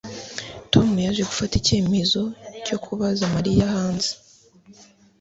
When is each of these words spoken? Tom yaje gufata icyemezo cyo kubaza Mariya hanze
Tom 0.71 0.89
yaje 1.05 1.21
gufata 1.29 1.53
icyemezo 1.57 2.21
cyo 2.65 2.77
kubaza 2.83 3.23
Mariya 3.35 3.63
hanze 3.75 4.11